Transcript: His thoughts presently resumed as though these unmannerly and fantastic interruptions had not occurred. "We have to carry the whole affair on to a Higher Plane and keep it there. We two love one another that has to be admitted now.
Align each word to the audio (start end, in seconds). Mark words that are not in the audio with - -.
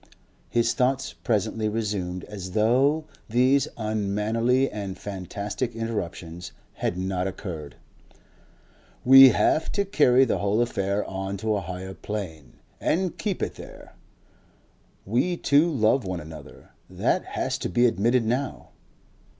His 0.49 0.73
thoughts 0.73 1.13
presently 1.13 1.69
resumed 1.69 2.23
as 2.23 2.53
though 2.53 3.05
these 3.29 3.67
unmannerly 3.77 4.67
and 4.71 4.97
fantastic 4.97 5.75
interruptions 5.75 6.53
had 6.73 6.97
not 6.97 7.27
occurred. 7.27 7.75
"We 9.05 9.29
have 9.29 9.71
to 9.73 9.85
carry 9.85 10.25
the 10.25 10.39
whole 10.39 10.59
affair 10.59 11.05
on 11.05 11.37
to 11.37 11.53
a 11.55 11.61
Higher 11.61 11.93
Plane 11.93 12.53
and 12.79 13.15
keep 13.15 13.43
it 13.43 13.53
there. 13.57 13.93
We 15.05 15.37
two 15.37 15.69
love 15.71 16.03
one 16.03 16.19
another 16.19 16.71
that 16.89 17.23
has 17.37 17.59
to 17.59 17.69
be 17.69 17.85
admitted 17.85 18.25
now. 18.25 18.69